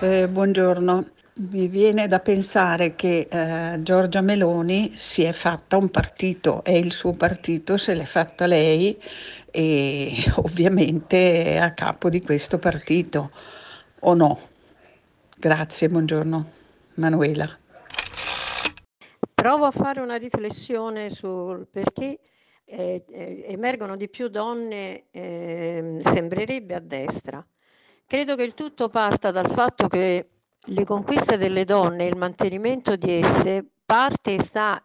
[0.00, 1.08] Eh, buongiorno.
[1.50, 6.92] Mi viene da pensare che eh, Giorgia Meloni si è fatta un partito, è il
[6.92, 8.96] suo partito, se l'è fatta lei
[9.50, 13.32] e ovviamente è a capo di questo partito,
[14.00, 14.40] o no?
[15.36, 16.50] Grazie, buongiorno.
[16.94, 17.58] Manuela.
[19.34, 22.20] Provo a fare una riflessione sul perché
[22.64, 27.44] eh, eh, emergono di più donne, eh, sembrerebbe a destra.
[28.10, 30.28] Credo che il tutto parta dal fatto che
[30.58, 34.82] le conquiste delle donne e il mantenimento di esse parte e sta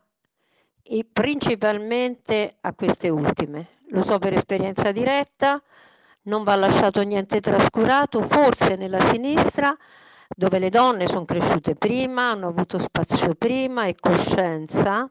[1.13, 3.69] principalmente a queste ultime.
[3.91, 5.63] Lo so per esperienza diretta,
[6.23, 9.73] non va lasciato niente trascurato, forse nella sinistra
[10.27, 15.09] dove le donne sono cresciute prima, hanno avuto spazio prima e coscienza,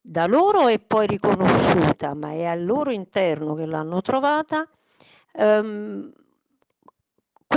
[0.00, 4.68] da loro è poi riconosciuta, ma è al loro interno che l'hanno trovata.
[5.34, 6.12] Um,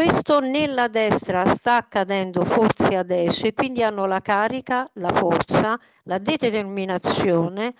[0.08, 6.18] questo nella destra sta accadendo forse adesso e quindi hanno la carica, la forza, la
[6.18, 7.74] determinazione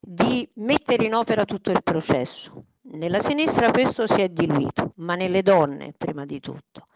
[0.00, 2.64] di mettere in opera tutto il processo.
[2.92, 6.86] Nella sinistra questo si è diluito, ma nelle donne prima di tutto.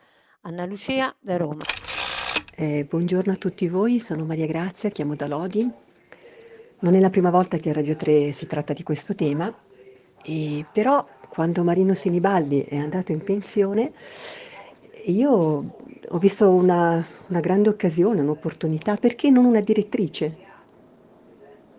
[0.43, 1.65] Anna Lucia da Roma.
[2.57, 5.71] Eh, buongiorno a tutti voi, sono Maria Grazia, chiamo da Lodi.
[6.79, 9.55] Non è la prima volta che a Radio 3 si tratta di questo tema,
[10.23, 13.93] e però quando Marino Sinibaldi è andato in pensione
[15.11, 15.77] io
[16.11, 20.37] ho visto una, una grande occasione, un'opportunità, perché non una direttrice?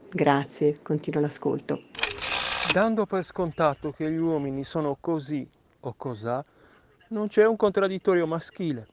[0.10, 1.84] Grazie, continuo l'ascolto.
[2.74, 5.48] Dando per scontato che gli uomini sono così
[5.82, 6.44] o cos'ha,
[7.10, 8.88] non c'è un contraddittorio maschile.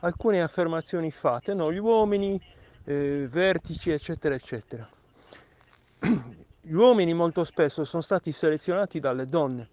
[0.00, 2.40] Alcune affermazioni fatte, no, gli uomini,
[2.84, 4.88] eh, vertici, eccetera, eccetera.
[6.66, 9.68] Gli uomini molto spesso sono stati selezionati dalle donne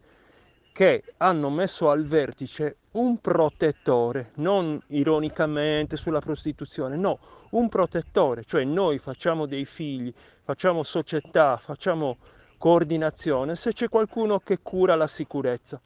[0.73, 7.19] che hanno messo al vertice un protettore, non ironicamente sulla prostituzione, no,
[7.51, 10.13] un protettore, cioè noi facciamo dei figli,
[10.43, 12.17] facciamo società, facciamo
[12.57, 15.81] coordinazione se c'è qualcuno che cura la sicurezza.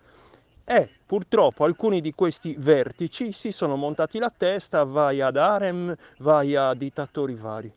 [0.68, 6.56] E purtroppo alcuni di questi vertici si sono montati la testa, vai ad harem, vai
[6.56, 7.72] a dittatori vari.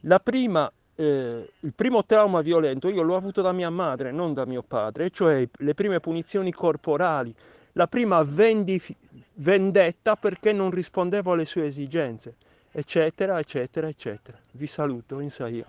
[0.00, 4.44] La prima, eh, il primo trauma violento io l'ho avuto da mia madre, non da
[4.44, 7.34] mio padre, cioè le prime punizioni corporali,
[7.72, 8.94] la prima vendif-
[9.36, 12.36] vendetta perché non rispondevo alle sue esigenze,
[12.70, 14.38] eccetera, eccetera, eccetera.
[14.52, 15.66] Vi saluto, in Saia.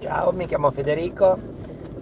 [0.00, 1.38] Ciao, mi chiamo Federico,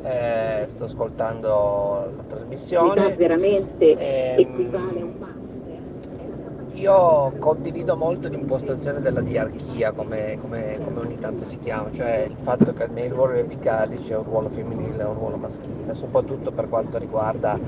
[0.03, 3.16] eh, sto ascoltando la trasmissione.
[3.16, 5.35] veramente ehm, equivale a un.
[6.76, 12.37] Io condivido molto l'impostazione della diarchia, come, come, come, ogni tanto si chiama, cioè il
[12.42, 16.69] fatto che nei ruoli apicali c'è un ruolo femminile e un ruolo maschile, soprattutto per
[16.69, 17.59] quanto riguarda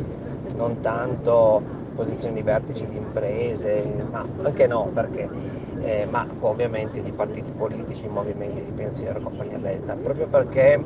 [0.55, 1.63] non tanto
[1.95, 5.27] posizioni di vertici di imprese, ma anche no, perché,
[5.81, 10.85] eh, ma ovviamente di partiti politici, movimenti di pensiero, compagnia bella, proprio perché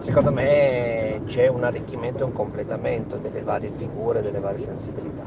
[0.00, 5.24] secondo me c'è un arricchimento e un completamento delle varie figure, delle varie sensibilità.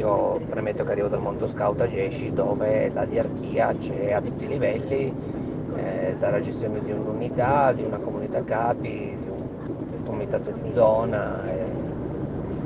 [0.00, 4.44] Io premetto che arrivo dal mondo scout a Gesci dove la diarchia c'è a tutti
[4.44, 5.14] i livelli,
[5.76, 11.66] eh, dalla gestione di un'unità, di una comunità capi, di un comitato di zona e,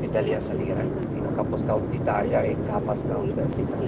[0.03, 3.83] e da lì a salire fino a capo scout d'Italia e capa scout d'Italia.